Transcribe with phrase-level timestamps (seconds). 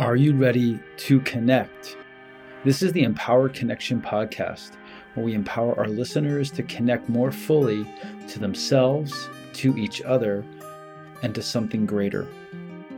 [0.00, 1.98] Are you ready to connect?
[2.64, 4.78] This is the Empowered Connection podcast,
[5.12, 7.86] where we empower our listeners to connect more fully
[8.28, 10.42] to themselves, to each other,
[11.22, 12.26] and to something greater.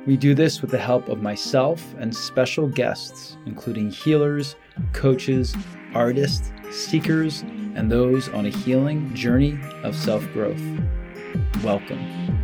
[0.06, 4.54] We do this with the help of myself and special guests, including healers,
[4.92, 5.56] coaches,
[5.94, 7.40] artists, seekers,
[7.74, 10.62] and those on a healing journey of self growth.
[11.64, 12.41] Welcome.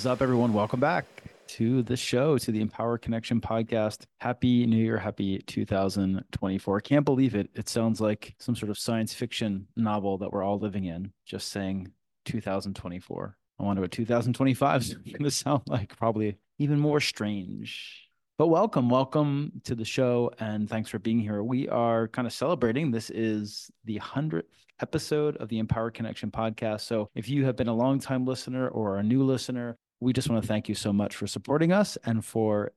[0.00, 0.54] Is up, everyone?
[0.54, 1.04] Welcome back
[1.48, 4.06] to the show, to the Empowered Connection podcast.
[4.18, 4.96] Happy New Year.
[4.96, 6.80] Happy 2024.
[6.80, 7.50] Can't believe it.
[7.54, 11.48] It sounds like some sort of science fiction novel that we're all living in, just
[11.48, 11.92] saying
[12.24, 13.36] 2024.
[13.58, 15.94] I wonder what 2025 is going to sound like.
[15.98, 18.08] Probably even more strange.
[18.38, 21.42] But welcome, welcome to the show, and thanks for being here.
[21.42, 22.90] We are kind of celebrating.
[22.90, 24.44] This is the 100th
[24.80, 26.80] episode of the Empowered Connection podcast.
[26.86, 30.42] So if you have been a long-time listener or a new listener, we just want
[30.42, 32.72] to thank you so much for supporting us and for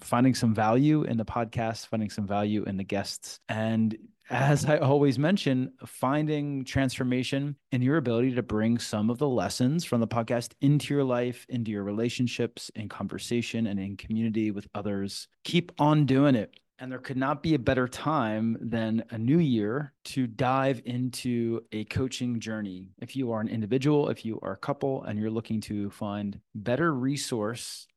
[0.00, 3.40] finding some value in the podcast, finding some value in the guests.
[3.48, 3.96] And
[4.30, 9.84] as I always mention, finding transformation in your ability to bring some of the lessons
[9.84, 14.68] from the podcast into your life, into your relationships, in conversation, and in community with
[14.74, 15.28] others.
[15.44, 16.54] Keep on doing it.
[16.80, 21.62] And there could not be a better time than a new year to dive into
[21.72, 22.90] a coaching journey.
[23.00, 26.40] If you are an individual, if you are a couple, and you're looking to find
[26.54, 27.87] better resource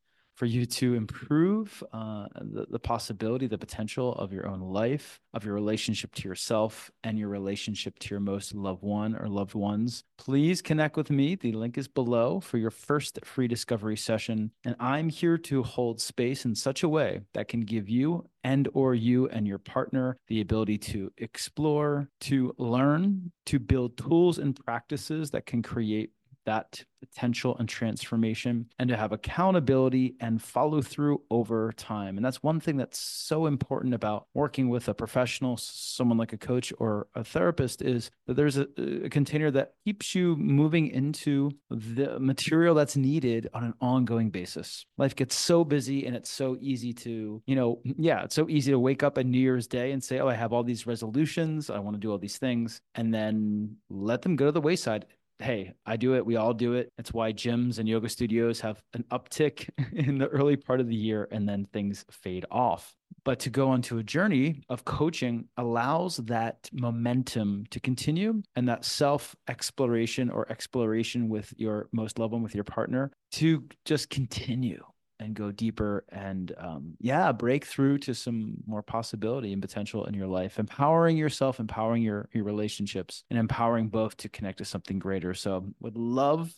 [0.41, 5.45] for you to improve uh, the, the possibility, the potential of your own life, of
[5.45, 10.03] your relationship to yourself, and your relationship to your most loved one or loved ones,
[10.17, 11.35] please connect with me.
[11.35, 14.49] The link is below for your first free discovery session.
[14.65, 18.67] And I'm here to hold space in such a way that can give you and
[18.73, 24.59] or you and your partner the ability to explore to learn to build tools and
[24.65, 26.09] practices that can create
[26.45, 32.15] that potential and transformation and to have accountability and follow through over time.
[32.15, 36.37] And that's one thing that's so important about working with a professional, someone like a
[36.37, 38.67] coach or a therapist, is that there's a,
[39.05, 44.85] a container that keeps you moving into the material that's needed on an ongoing basis.
[44.97, 48.71] Life gets so busy and it's so easy to, you know, yeah, it's so easy
[48.71, 51.69] to wake up on New Year's Day and say, oh, I have all these resolutions.
[51.69, 52.81] I want to do all these things.
[52.93, 55.05] And then let them go to the wayside
[55.41, 56.25] hey, I do it.
[56.25, 56.91] We all do it.
[56.97, 60.95] That's why gyms and yoga studios have an uptick in the early part of the
[60.95, 62.95] year and then things fade off.
[63.23, 68.85] But to go onto a journey of coaching allows that momentum to continue and that
[68.85, 74.83] self exploration or exploration with your most loved one, with your partner to just continue
[75.21, 80.13] and go deeper and um, yeah break through to some more possibility and potential in
[80.13, 84.99] your life empowering yourself empowering your your relationships and empowering both to connect to something
[84.99, 85.33] greater.
[85.33, 86.53] So would love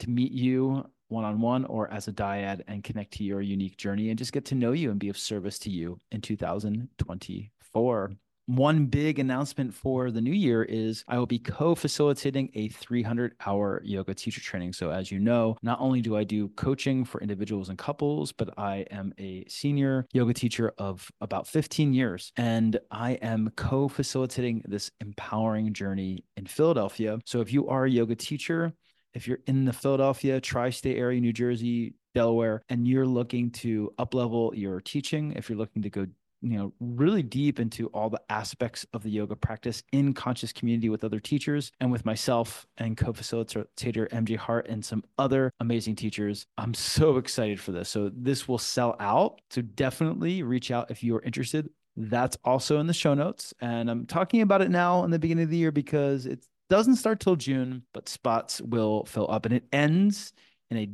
[0.00, 4.18] to meet you one-on-one or as a dyad and connect to your unique journey and
[4.18, 8.12] just get to know you and be of service to you in 2024
[8.46, 13.34] one big announcement for the new year is I will be co facilitating a 300
[13.46, 14.72] hour yoga teacher training.
[14.72, 18.50] So, as you know, not only do I do coaching for individuals and couples, but
[18.58, 22.32] I am a senior yoga teacher of about 15 years.
[22.36, 27.18] And I am co facilitating this empowering journey in Philadelphia.
[27.24, 28.74] So, if you are a yoga teacher,
[29.14, 33.92] if you're in the Philadelphia, tri state area, New Jersey, Delaware, and you're looking to
[33.98, 36.06] uplevel your teaching, if you're looking to go
[36.44, 40.90] you know really deep into all the aspects of the yoga practice in conscious community
[40.90, 46.46] with other teachers and with myself and co-facilitator mj hart and some other amazing teachers.
[46.58, 47.88] I'm so excited for this.
[47.88, 49.40] So this will sell out.
[49.50, 51.70] So definitely reach out if you are interested.
[51.96, 53.54] That's also in the show notes.
[53.60, 56.96] And i'm talking about it now in the beginning of the year because it doesn't
[56.96, 60.32] start till june but spots will fill up and it ends
[60.70, 60.88] in a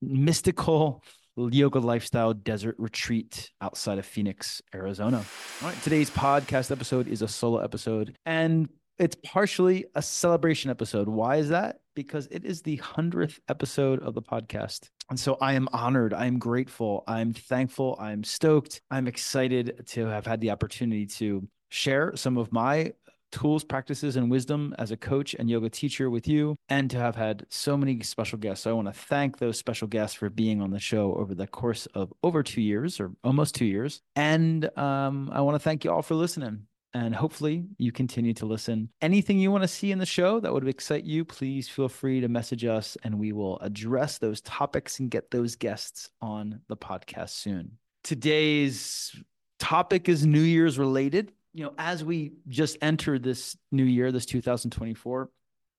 [0.00, 1.02] mystical
[1.36, 5.24] yoga lifestyle desert retreat outside of Phoenix, Arizona.
[5.62, 8.68] All right, today's podcast episode is a solo episode and
[8.98, 11.08] it's partially a celebration episode.
[11.08, 11.80] Why is that?
[11.94, 14.88] Because it is the 100th episode of the podcast.
[15.10, 16.14] And so I am honored.
[16.14, 17.04] I am grateful.
[17.06, 17.96] I'm thankful.
[18.00, 18.80] I'm stoked.
[18.90, 22.92] I'm excited to have had the opportunity to share some of my
[23.32, 27.16] tools, practices, and wisdom as a coach and yoga teacher with you, and to have
[27.16, 28.64] had so many special guests.
[28.64, 31.46] So I want to thank those special guests for being on the show over the
[31.46, 34.00] course of over two years or almost two years.
[34.14, 36.66] And um, I want to thank you all for listening.
[36.94, 38.88] And hopefully you continue to listen.
[39.02, 42.22] Anything you want to see in the show that would excite you, please feel free
[42.22, 46.76] to message us and we will address those topics and get those guests on the
[46.76, 47.72] podcast soon.
[48.02, 49.14] Today's
[49.58, 54.26] topic is New Year's related you know, as we just enter this new year, this
[54.26, 55.30] 2024,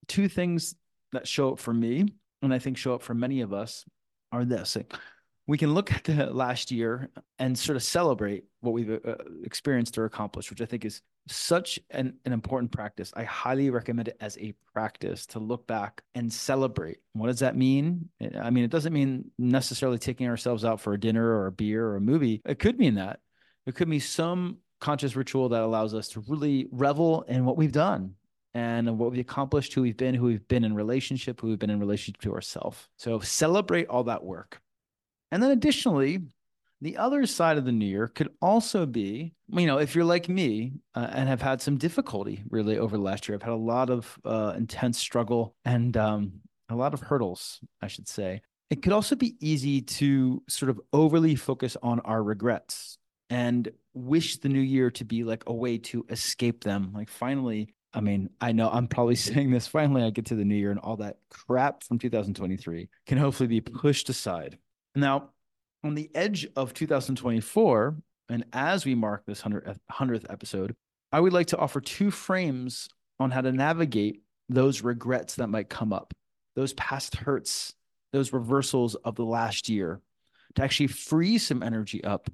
[0.08, 0.74] two things
[1.12, 2.08] that show up for me
[2.42, 3.86] and I think show up for many of us
[4.32, 4.76] are this.
[4.76, 4.92] Like,
[5.46, 10.00] we can look at the last year and sort of celebrate what we've uh, experienced
[10.00, 13.14] or accomplished, which I think is such an, an important practice.
[13.16, 16.98] I highly recommend it as a practice to look back and celebrate.
[17.14, 18.10] What does that mean?
[18.42, 21.86] I mean, it doesn't mean necessarily taking ourselves out for a dinner or a beer
[21.86, 22.42] or a movie.
[22.46, 23.20] It could mean that.
[23.68, 27.72] It could be some conscious ritual that allows us to really revel in what we've
[27.72, 28.16] done
[28.54, 31.70] and what we've accomplished, who we've been, who we've been in relationship, who we've been
[31.70, 32.88] in relationship to ourselves.
[32.98, 34.60] So celebrate all that work.
[35.32, 36.22] And then additionally,
[36.82, 40.30] the other side of the new year could also be, you know, if you're like
[40.30, 43.56] me uh, and have had some difficulty really over the last year, I've had a
[43.56, 46.34] lot of uh, intense struggle and um,
[46.70, 48.42] a lot of hurdles, I should say.
[48.70, 52.98] It could also be easy to sort of overly focus on our regrets
[53.30, 56.92] and wish the new year to be like a way to escape them.
[56.94, 59.68] Like, finally, I mean, I know I'm probably saying this.
[59.68, 63.48] Finally, I get to the new year and all that crap from 2023 can hopefully
[63.48, 64.58] be pushed aside.
[64.96, 65.30] Now,
[65.84, 67.98] on the edge of 2024,
[68.30, 70.76] and as we mark this 100th, uh, 100th episode,
[71.12, 72.90] I would like to offer two frames
[73.20, 76.14] on how to navigate those regrets that might come up,
[76.56, 77.74] those past hurts,
[78.12, 80.02] those reversals of the last year,
[80.56, 82.30] to actually free some energy up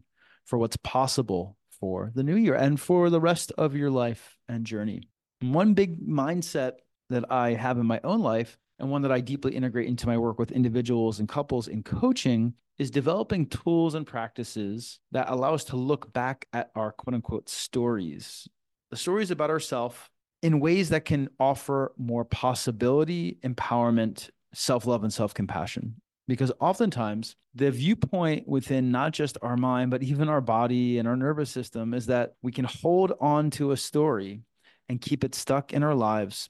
[0.46, 4.66] for what's possible for the new year and for the rest of your life and
[4.66, 5.10] journey.
[5.42, 6.74] One big mindset
[7.10, 10.18] that I have in my own life and one that I deeply integrate into my
[10.18, 15.64] work with individuals and couples in coaching is developing tools and practices that allow us
[15.66, 18.48] to look back at our quote unquote stories,
[18.90, 19.98] the stories about ourselves
[20.42, 25.96] in ways that can offer more possibility, empowerment, self love, and self compassion.
[26.28, 31.18] Because oftentimes the viewpoint within not just our mind, but even our body and our
[31.18, 34.42] nervous system is that we can hold on to a story
[34.88, 36.50] and keep it stuck in our lives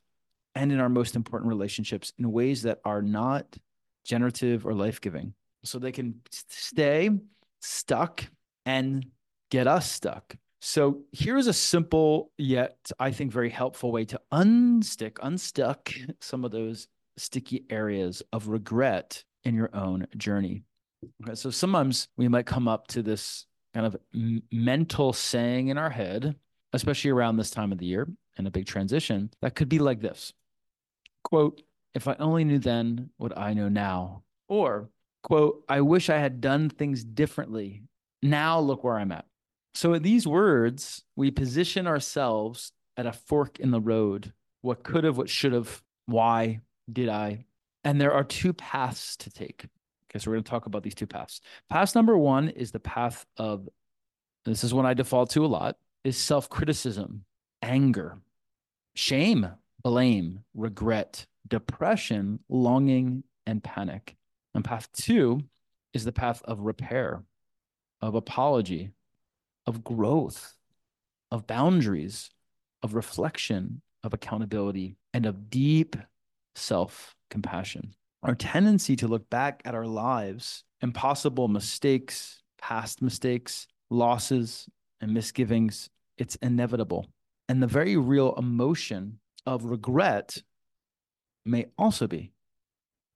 [0.55, 3.45] and in our most important relationships in ways that are not
[4.05, 5.33] generative or life giving.
[5.63, 7.09] So they can stay
[7.61, 8.23] stuck
[8.65, 9.05] and
[9.49, 10.35] get us stuck.
[10.61, 15.91] So here's a simple yet I think very helpful way to unstick, unstuck
[16.21, 16.87] some of those
[17.17, 20.63] sticky areas of regret in your own journey.
[21.23, 23.97] Okay, so sometimes we might come up to this kind of
[24.51, 26.35] mental saying in our head,
[26.71, 28.07] especially around this time of the year
[28.37, 30.33] and a big transition, that could be like this
[31.23, 31.61] quote,
[31.93, 34.23] if I only knew then what I know now.
[34.47, 34.89] Or,
[35.23, 37.83] quote, I wish I had done things differently.
[38.21, 39.25] Now look where I'm at.
[39.73, 44.33] So, in these words, we position ourselves at a fork in the road.
[44.61, 46.61] What could have, what should have, why
[46.91, 47.45] did I?
[47.83, 49.65] And there are two paths to take.
[50.09, 51.41] Okay, so we're going to talk about these two paths.
[51.69, 53.67] Path number one is the path of,
[54.45, 57.25] this is one I default to a lot, is self criticism,
[57.61, 58.19] anger,
[58.95, 59.49] shame,
[59.83, 64.15] blame, regret, depression, longing, and panic.
[64.53, 65.41] And path two
[65.93, 67.23] is the path of repair,
[68.01, 68.91] of apology,
[69.65, 70.55] of growth,
[71.31, 72.29] of boundaries,
[72.81, 75.95] of reflection, of accountability, and of deep
[76.55, 77.95] self compassion.
[78.21, 84.69] Our tendency to look back at our lives and possible mistakes, past mistakes, losses,
[85.01, 87.07] and misgivings, it's inevitable.
[87.49, 90.41] And the very real emotion of regret
[91.43, 92.31] may also be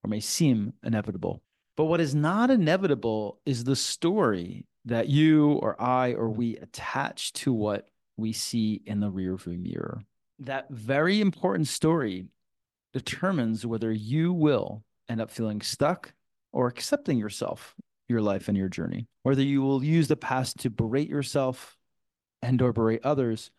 [0.04, 1.42] or may seem inevitable.
[1.78, 7.34] But what is not inevitable is the story that you or I or we attach
[7.34, 10.02] to what we see in the rearview mirror.
[10.40, 12.26] That very important story
[12.94, 16.14] determines whether you will end up feeling stuck
[16.52, 17.76] or accepting yourself,
[18.08, 19.08] your life and your journey.
[19.24, 21.78] Whether you will use the past to berate yourself
[22.42, 23.52] and or berate others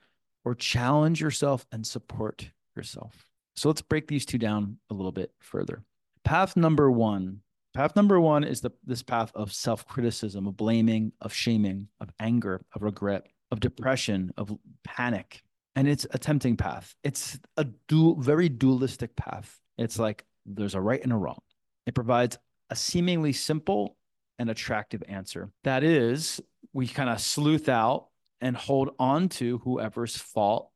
[0.44, 3.26] or challenge yourself and support yourself.
[3.56, 5.82] So let's break these two down a little bit further.
[6.24, 7.40] Path number one.
[7.74, 12.62] Path number one is the this path of self-criticism, of blaming, of shaming, of anger,
[12.74, 15.42] of regret, of depression, of panic.
[15.78, 16.96] And it's a tempting path.
[17.04, 19.60] It's a dual, very dualistic path.
[19.78, 21.38] It's like there's a right and a wrong.
[21.86, 22.36] It provides
[22.68, 23.96] a seemingly simple
[24.40, 25.52] and attractive answer.
[25.62, 26.40] That is,
[26.72, 28.08] we kind of sleuth out
[28.40, 30.72] and hold on to whoever's fault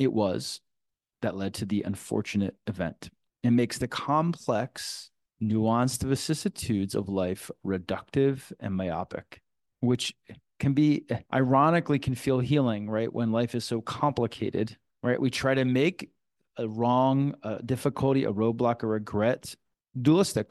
[0.00, 0.60] it was
[1.22, 3.10] that led to the unfortunate event.
[3.44, 5.10] It makes the complex,
[5.40, 9.42] nuanced vicissitudes of life reductive and myopic,
[9.78, 10.12] which
[10.58, 13.12] can be ironically can feel healing, right?
[13.12, 15.20] When life is so complicated, right?
[15.20, 16.10] We try to make
[16.56, 19.54] a wrong, a difficulty, a roadblock, a regret
[20.00, 20.50] dualistic,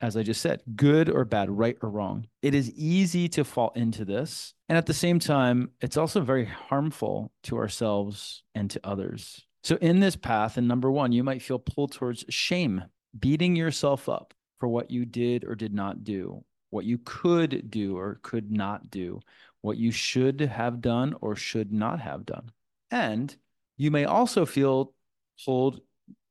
[0.00, 2.26] as I just said, good or bad, right or wrong.
[2.42, 4.54] It is easy to fall into this.
[4.68, 9.46] And at the same time, it's also very harmful to ourselves and to others.
[9.62, 12.84] So, in this path, and number one, you might feel pulled towards shame.
[13.18, 17.96] beating yourself up for what you did or did not do, what you could do
[17.98, 19.20] or could not do,
[19.60, 22.50] what you should have done or should not have done.
[22.90, 23.34] And
[23.76, 24.92] you may also feel
[25.44, 25.80] pulled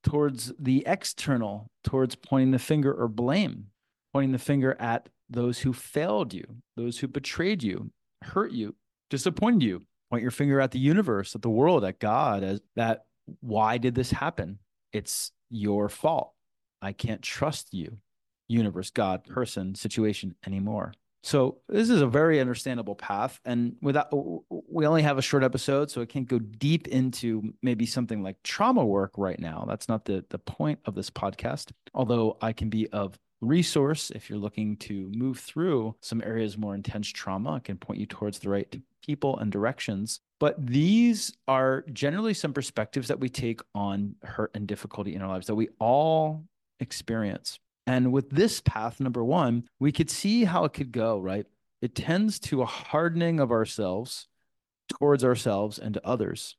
[0.04, 3.68] towards the external, towards pointing the finger or blame,
[4.14, 7.92] pointing the finger at those who failed you, those who betrayed you,
[8.24, 8.76] hurt you,
[9.10, 9.84] disappointed you.
[10.10, 13.04] Point your finger at the universe, at the world, at God, as that
[13.42, 14.58] why did this happen?
[14.92, 16.34] It's your fault.
[16.82, 17.98] I can't trust you,
[18.50, 20.94] universe, God, person, situation anymore.
[21.22, 24.08] So this is a very understandable path, and without
[24.50, 28.42] we only have a short episode, so I can't go deep into maybe something like
[28.44, 29.66] trauma work right now.
[29.68, 31.72] That's not the the point of this podcast.
[31.94, 36.76] Although I can be of resource if you're looking to move through some areas more
[36.76, 40.22] intense trauma, I can point you towards the right people and directions.
[40.40, 45.28] But these are generally some perspectives that we take on hurt and difficulty in our
[45.28, 46.46] lives that we all
[46.80, 47.60] experience.
[47.90, 51.48] And with this path, number one, we could see how it could go, right?
[51.82, 54.28] It tends to a hardening of ourselves
[54.90, 56.56] towards ourselves and to others.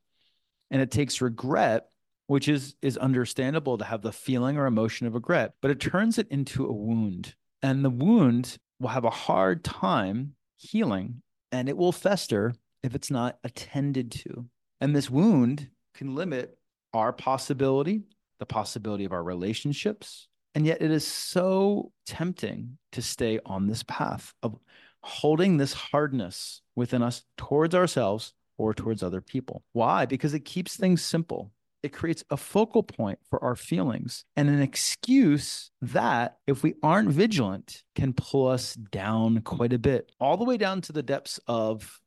[0.71, 1.87] And it takes regret,
[2.27, 6.17] which is, is understandable to have the feeling or emotion of regret, but it turns
[6.17, 7.33] it into a wound.
[7.63, 13.09] And the wound will have a hard time healing and it will fester if it's
[13.09, 14.47] not attended to.
[14.81, 16.57] And this wound can limit
[16.93, 18.01] our possibility,
[18.39, 23.83] the possibility of our relationships, and yet it is so tempting to stay on this
[23.83, 24.57] path of
[25.03, 29.63] holding this hardness within us towards ourselves or towards other people.
[29.73, 30.05] Why?
[30.05, 31.51] Because it keeps things simple.
[31.83, 37.09] It creates a focal point for our feelings and an excuse that, if we aren't
[37.09, 41.39] vigilant, can pull us down quite a bit, all the way down to the depths
[41.47, 41.99] of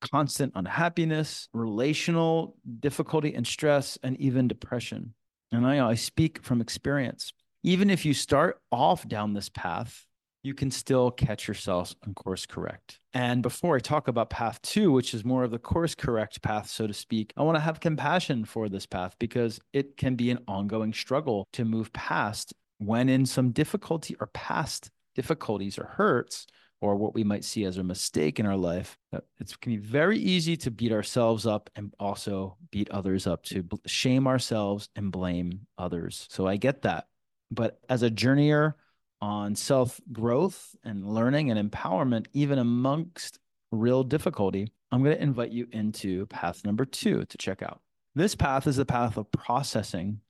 [0.00, 5.12] constant unhappiness, relational difficulty and stress, and even depression.
[5.52, 7.32] And I, I speak from experience
[7.68, 10.06] even if you start off down this path,
[10.42, 12.98] you can still catch yourself on course correct.
[13.12, 16.70] And before I talk about path two, which is more of the course correct path,
[16.70, 20.30] so to speak, I want to have compassion for this path because it can be
[20.30, 26.46] an ongoing struggle to move past when in some difficulty or past difficulties or hurts
[26.80, 28.96] or what we might see as a mistake in our life.
[29.12, 33.68] It can be very easy to beat ourselves up and also beat others up, to
[33.84, 36.26] shame ourselves and blame others.
[36.30, 37.08] So I get that.
[37.50, 38.74] But as a journeyer
[39.20, 43.38] on self growth and learning and empowerment, even amongst
[43.70, 47.80] real difficulty, I'm going to invite you into path number two to check out.
[48.14, 50.20] This path is the path of processing,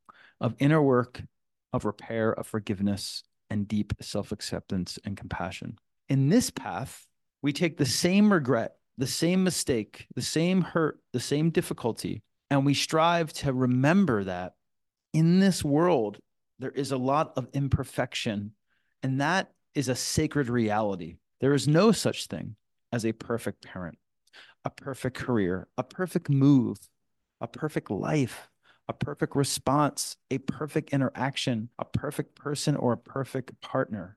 [0.40, 1.22] of inner work,
[1.72, 5.78] of repair, of forgiveness, and deep self acceptance and compassion.
[6.08, 7.06] In this path,
[7.42, 12.66] we take the same regret, the same mistake, the same hurt, the same difficulty, and
[12.66, 14.54] we strive to remember that
[15.12, 16.18] in this world,
[16.58, 18.52] there is a lot of imperfection,
[19.02, 21.18] and that is a sacred reality.
[21.40, 22.56] There is no such thing
[22.92, 23.98] as a perfect parent,
[24.64, 26.78] a perfect career, a perfect move,
[27.40, 28.48] a perfect life,
[28.88, 34.16] a perfect response, a perfect interaction, a perfect person, or a perfect partner.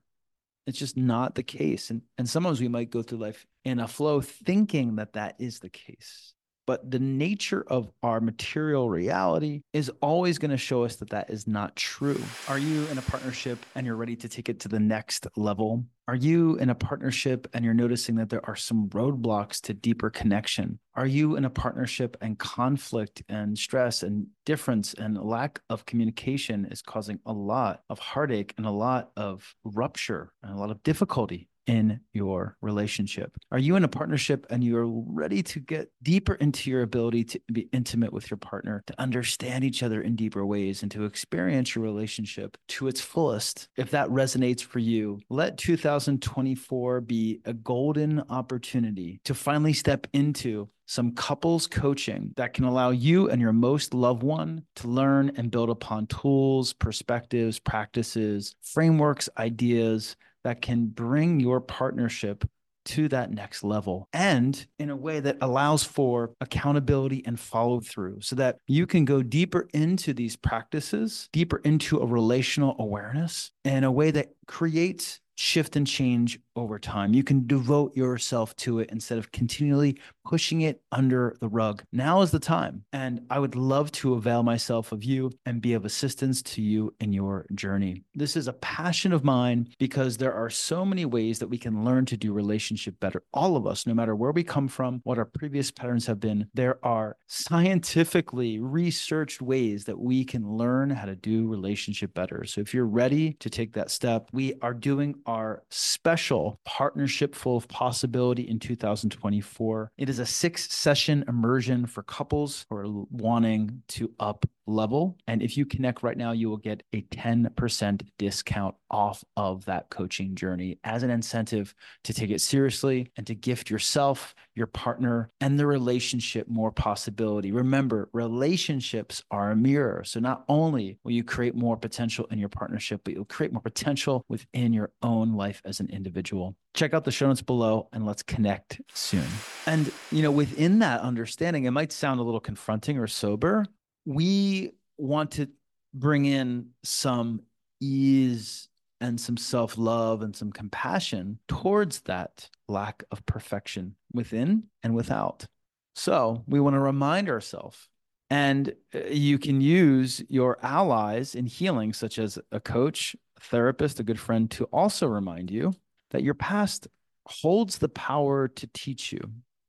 [0.66, 1.90] It's just not the case.
[1.90, 5.60] And, and sometimes we might go through life in a flow thinking that that is
[5.60, 6.34] the case
[6.66, 11.30] but the nature of our material reality is always going to show us that that
[11.30, 12.20] is not true.
[12.48, 15.84] Are you in a partnership and you're ready to take it to the next level?
[16.08, 20.10] Are you in a partnership and you're noticing that there are some roadblocks to deeper
[20.10, 20.78] connection?
[20.94, 26.66] Are you in a partnership and conflict and stress and difference and lack of communication
[26.70, 30.82] is causing a lot of heartache and a lot of rupture and a lot of
[30.82, 31.48] difficulty?
[31.66, 33.36] In your relationship?
[33.50, 37.40] Are you in a partnership and you're ready to get deeper into your ability to
[37.52, 41.74] be intimate with your partner, to understand each other in deeper ways, and to experience
[41.74, 43.68] your relationship to its fullest?
[43.76, 50.68] If that resonates for you, let 2024 be a golden opportunity to finally step into
[50.86, 55.50] some couples coaching that can allow you and your most loved one to learn and
[55.50, 62.44] build upon tools, perspectives, practices, frameworks, ideas that can bring your partnership
[62.84, 68.20] to that next level and in a way that allows for accountability and follow through
[68.20, 73.84] so that you can go deeper into these practices, deeper into a relational awareness in
[73.84, 77.14] a way that creates shift and change over time.
[77.14, 81.82] You can devote yourself to it instead of continually pushing it under the rug.
[81.92, 82.84] Now is the time.
[82.92, 86.94] And I would love to avail myself of you and be of assistance to you
[87.00, 88.04] in your journey.
[88.14, 91.84] This is a passion of mine because there are so many ways that we can
[91.84, 93.22] learn to do relationship better.
[93.32, 96.46] All of us, no matter where we come from, what our previous patterns have been,
[96.54, 102.44] there are scientifically researched ways that we can learn how to do relationship better.
[102.44, 107.56] So if you're ready to take that step, we are doing our special partnership full
[107.56, 109.90] of possibility in 2024.
[109.96, 115.16] It is a six session immersion for couples who are wanting to up level.
[115.26, 119.90] And if you connect right now, you will get a 10% discount off of that
[119.90, 125.30] coaching journey as an incentive to take it seriously and to gift yourself, your partner,
[125.40, 127.52] and the relationship more possibility.
[127.52, 130.04] Remember, relationships are a mirror.
[130.04, 133.62] So not only will you create more potential in your partnership, but you'll create more
[133.62, 136.54] potential within your own life as an individual.
[136.74, 139.26] Check out the show notes below and let's connect soon.
[139.66, 143.66] And, you know, within that understanding, it might sound a little confronting or sober,
[144.04, 145.48] we want to
[145.94, 147.42] bring in some
[147.80, 148.68] ease
[149.00, 155.46] and some self love and some compassion towards that lack of perfection within and without.
[155.94, 157.88] So we want to remind ourselves.
[158.30, 164.00] And uh, you can use your allies in healing, such as a coach, a therapist,
[164.00, 165.74] a good friend, to also remind you
[166.12, 166.88] that your past
[167.26, 169.20] holds the power to teach you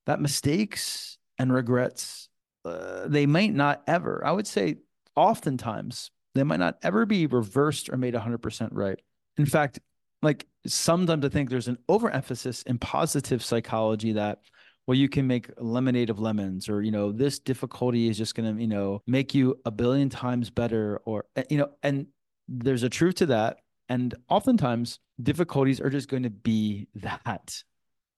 [0.06, 2.30] that mistakes and regrets
[2.66, 4.78] uh, they might not ever, I would say
[5.16, 9.00] oftentimes, they might not ever be reversed or made 100% right.
[9.38, 9.80] In fact,
[10.22, 14.40] like sometimes I think there's an overemphasis in positive psychology that,
[14.88, 18.56] well, you can make lemonade of lemons, or, you know, this difficulty is just going
[18.56, 22.08] to, you know, make you a billion times better, or, eh, you know, and
[22.48, 23.58] there's a truth to that.
[23.90, 27.64] And oftentimes difficulties are just going to be that.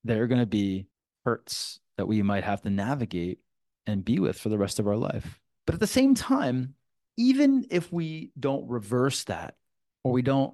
[0.03, 0.87] They're going to be
[1.23, 3.39] hurts that we might have to navigate
[3.87, 5.39] and be with for the rest of our life.
[5.65, 6.75] But at the same time,
[7.17, 9.55] even if we don't reverse that
[10.03, 10.53] or we don't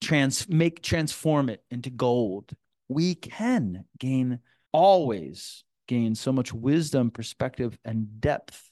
[0.00, 2.52] trans make transform it into gold,
[2.88, 4.40] we can gain
[4.72, 8.70] always gain so much wisdom, perspective, and depth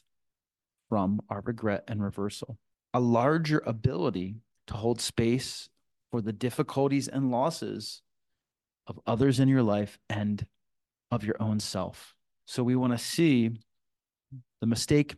[0.89, 2.59] from our regret and reversal.
[2.95, 4.37] A larger ability
[4.69, 5.69] to hold space
[6.11, 8.03] for the difficulties and losses
[8.87, 10.47] of others in your life and
[11.11, 12.15] of your own self.
[12.47, 13.59] So we want to see
[14.61, 15.17] the mistake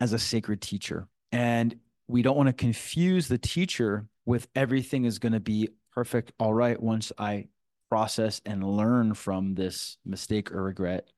[0.00, 1.06] as a sacred teacher.
[1.32, 6.32] And we don't want to confuse the teacher with everything is going to be perfect.
[6.38, 7.48] All right, once I
[7.88, 11.08] process and learn from this mistake or regret,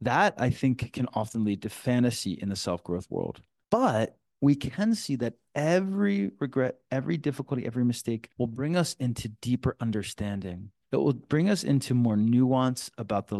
[0.00, 3.40] that I think can often lead to fantasy in the self growth world.
[3.70, 9.28] But we can see that every regret, every difficulty, every mistake will bring us into
[9.28, 13.38] deeper understanding it will bring us into more nuance about the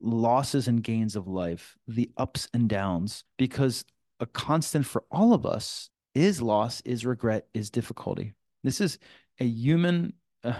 [0.00, 3.84] losses and gains of life, the ups and downs, because
[4.20, 8.34] a constant for all of us is loss, is regret, is difficulty.
[8.62, 8.98] This is
[9.38, 10.12] a human.
[10.44, 10.54] Uh,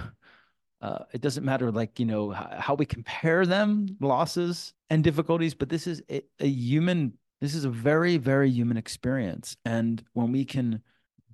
[0.81, 5.68] uh, it doesn't matter, like you know, how, we compare them, losses and difficulties, but
[5.68, 7.12] this is a, a human.
[7.42, 10.83] This is a very, very human experience, and when we can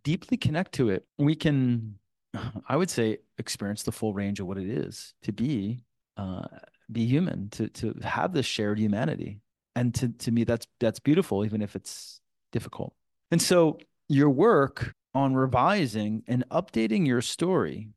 [0.03, 1.99] deeply connect to it, we can
[2.69, 5.85] I would say experience the full range of what it is to be
[6.17, 6.47] uh,
[6.91, 9.41] be human, to to have this shared humanity.
[9.75, 12.21] And to to me, that's that's beautiful, even if it's
[12.53, 12.95] difficult.
[13.31, 17.89] And so your work on revising and updating your story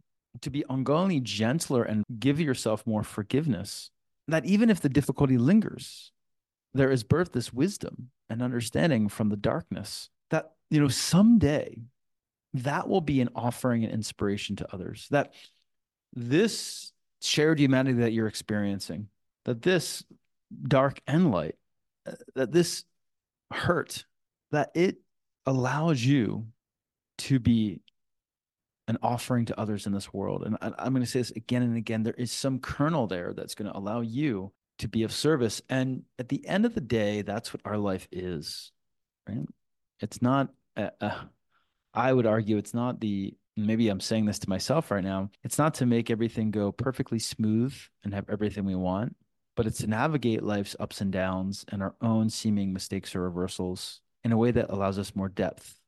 [0.42, 3.92] to be ongoingly gentler and give yourself more forgiveness.
[4.28, 6.12] That even if the difficulty lingers,
[6.74, 11.82] there is birth this wisdom and understanding from the darkness that you know someday
[12.54, 15.08] that will be an offering and inspiration to others.
[15.12, 15.34] That
[16.14, 19.08] this shared humanity that you're experiencing,
[19.46, 20.04] that this
[20.68, 21.56] dark and light,
[22.08, 22.86] uh, that this
[23.52, 24.06] hurt,
[24.52, 24.98] that it
[25.46, 26.48] allows you
[27.20, 27.82] to be
[28.88, 30.44] an offering to others in this world.
[30.44, 33.34] And I, am going to say this again and again there is some kernel there
[33.34, 35.62] that's going to allow you to be of service.
[35.70, 38.72] And at the end of the day, that's what our life is,
[39.28, 39.46] right?
[40.00, 41.30] It's not a, a
[41.94, 45.30] I would argue it's not the maybe I'm saying this to myself right now.
[45.44, 49.16] It's not to make everything go perfectly smooth and have everything we want,
[49.56, 54.02] but it's to navigate life's ups and downs and our own seeming mistakes or reversals
[54.24, 55.80] in a way that allows us more depth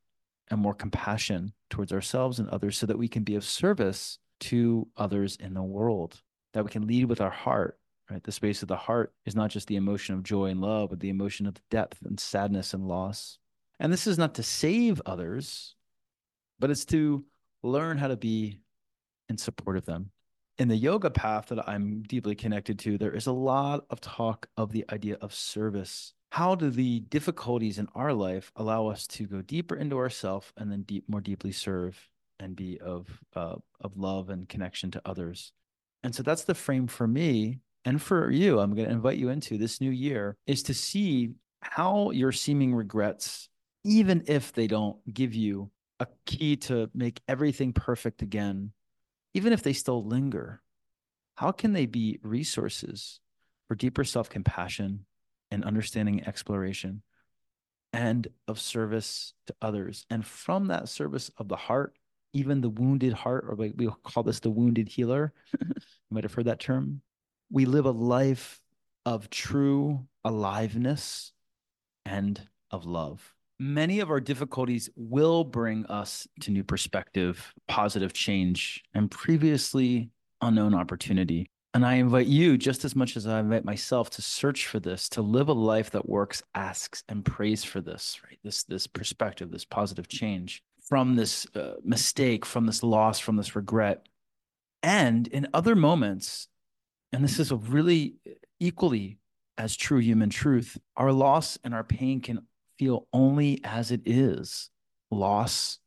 [0.50, 4.88] and more compassion towards ourselves and others so that we can be of service to
[4.98, 6.22] others in the world,
[6.54, 7.78] that we can lead with our heart.
[8.10, 8.22] Right.
[8.22, 11.00] The space of the heart is not just the emotion of joy and love, but
[11.00, 13.38] the emotion of depth and sadness and loss.
[13.80, 15.76] And this is not to save others,
[16.62, 17.26] but it's to
[17.64, 18.60] learn how to be
[19.28, 20.12] in support of them.
[20.62, 24.48] in the yoga path that I'm deeply connected to, there is a lot of talk
[24.58, 26.14] of the idea of service.
[26.30, 30.72] How do the difficulties in our life allow us to go deeper into ourselves and
[30.72, 31.98] then deep, more deeply serve
[32.40, 35.52] and be of uh, of love and connection to others?
[36.04, 38.60] And so that's the frame for me and for you.
[38.60, 42.76] I'm going to invite you into this new year is to see how your seeming
[42.76, 43.50] regrets,
[43.84, 48.72] even if they don't give you a key to make everything perfect again,
[49.36, 50.62] even if they still linger,
[51.36, 53.20] how can they be resources
[53.68, 55.06] for deeper self compassion
[55.52, 57.04] and understanding exploration
[57.94, 60.08] and of service to others?
[60.10, 61.94] And from that service of the heart,
[62.34, 65.70] even the wounded heart, or we call this the wounded healer, you
[66.10, 67.02] might have heard that term.
[67.52, 68.60] We live a life
[69.06, 71.32] of true aliveness
[72.06, 78.84] and of love many of our difficulties will bring us to new perspective, positive change,
[78.96, 80.10] and previously
[80.42, 81.48] unknown opportunity.
[81.76, 85.08] And I invite you, just as much as I invite myself, to search for this,
[85.10, 88.40] to live a life that works, asks, and prays for this, right?
[88.44, 93.56] This this perspective, this positive change from this uh, mistake, from this loss, from this
[93.56, 94.08] regret,
[94.82, 96.48] and in other moments,
[97.14, 98.16] and this is a really
[98.60, 99.20] equally
[99.58, 102.40] as true human truth, our loss and our pain can
[102.82, 104.72] feel only as it is
[105.12, 105.78] loss,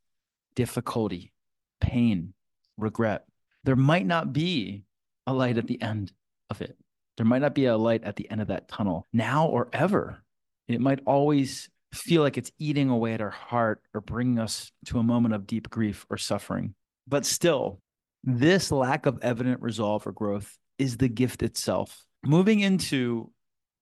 [0.54, 1.32] difficulty,
[1.80, 2.34] pain,
[2.76, 3.24] regret.
[3.64, 4.84] There might not be
[5.26, 6.12] a light at the end
[6.50, 6.76] of it.
[7.16, 10.22] There might not be a light at the end of that tunnel now or ever.
[10.68, 15.00] It might always feel like it's eating away at our heart or bringing us to
[15.00, 16.76] a moment of deep grief or suffering.
[17.08, 17.80] But still,
[18.22, 22.06] this lack of evident resolve or growth is the gift itself.
[22.24, 23.32] Moving into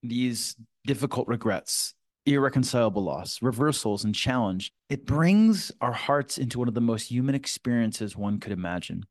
[0.03, 1.93] these difficult regrets,
[2.27, 7.35] irreconcilable loss, reversals, and challenge, it brings our hearts into one of the most human
[7.35, 9.05] experiences one could imagine.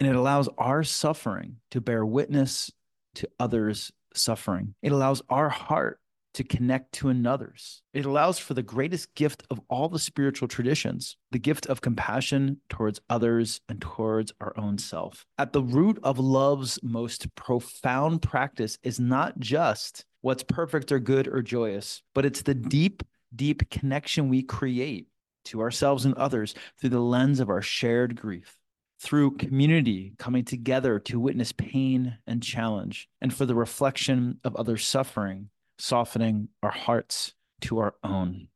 [0.00, 2.70] And it allows our suffering to bear witness
[3.16, 4.74] to others' suffering.
[4.82, 5.98] It allows our heart
[6.34, 7.82] to connect to another's.
[7.92, 12.60] It allows for the greatest gift of all the spiritual traditions, the gift of compassion
[12.68, 15.26] towards others and towards our own self.
[15.38, 21.28] At the root of love's most profound practice is not just what's perfect or good
[21.28, 23.02] or joyous, but it's the deep,
[23.34, 25.08] deep connection we create
[25.44, 28.58] to ourselves and others through the lens of our shared grief
[29.02, 34.76] through community coming together to witness pain and challenge, and for the reflection of other
[34.76, 38.46] suffering softening our hearts to our own.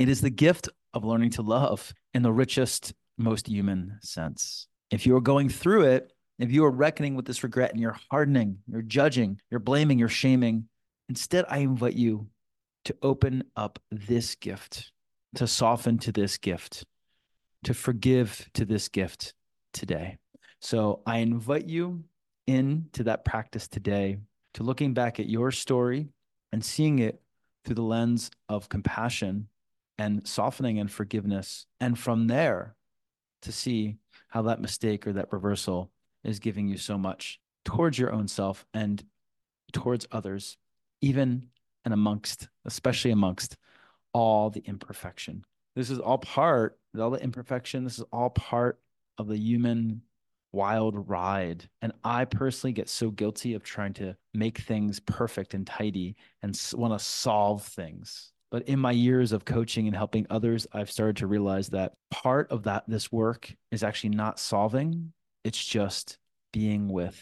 [0.00, 4.66] It is the gift of learning to love in the richest, most human sense.
[4.90, 7.96] If you are going through it, if you are reckoning with this regret and you're
[8.10, 10.68] hardening, you're judging, you're blaming, you're shaming,
[11.08, 12.28] instead, I invite you
[12.84, 14.92] to open up this gift,
[15.36, 16.84] to soften to this gift,
[17.64, 19.34] to forgive to this gift
[19.72, 20.18] today.
[20.60, 22.04] So I invite you
[22.46, 24.18] into that practice today,
[24.54, 26.08] to looking back at your story
[26.52, 27.20] and seeing it
[27.64, 29.48] through the lens of compassion
[29.98, 31.66] and softening and forgiveness.
[31.80, 32.76] And from there,
[33.42, 33.96] to see
[34.28, 35.90] how that mistake or that reversal
[36.22, 39.04] is giving you so much towards your own self and
[39.72, 40.56] towards others,
[41.04, 41.42] even
[41.84, 43.58] and amongst, especially amongst
[44.14, 45.44] all the imperfection.
[45.76, 48.80] This is all part, all the imperfection, this is all part
[49.18, 50.00] of the human
[50.52, 51.68] wild ride.
[51.82, 56.58] And I personally get so guilty of trying to make things perfect and tidy and
[56.74, 58.32] want to solve things.
[58.50, 62.50] But in my years of coaching and helping others, I've started to realize that part
[62.50, 65.12] of that this work is actually not solving,
[65.42, 66.18] it's just
[66.52, 67.20] being with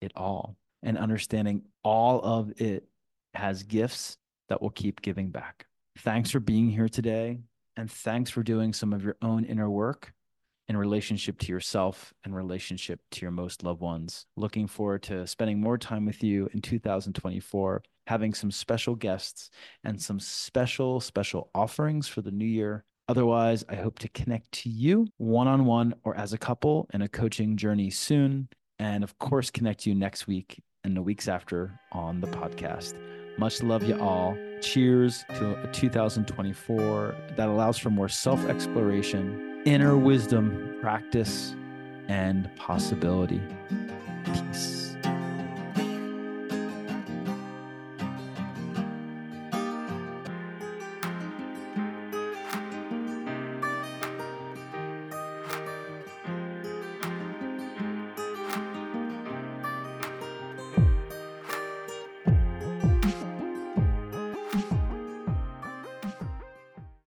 [0.00, 2.86] it all and understanding all of it
[3.36, 4.16] has gifts
[4.48, 5.66] that will keep giving back.
[5.98, 7.40] Thanks for being here today.
[7.76, 10.12] And thanks for doing some of your own inner work
[10.68, 14.26] in relationship to yourself and relationship to your most loved ones.
[14.36, 19.50] Looking forward to spending more time with you in 2024, having some special guests
[19.82, 22.84] and some special, special offerings for the new year.
[23.08, 27.02] Otherwise, I hope to connect to you one on one or as a couple in
[27.02, 28.48] a coaching journey soon.
[28.78, 33.13] And of course, connect you next week and the weeks after on the podcast.
[33.36, 34.36] Much love, you all.
[34.60, 41.54] Cheers to a 2024 that allows for more self exploration inner wisdom, practice,
[42.08, 43.42] and possibility.
[44.24, 44.83] Peace.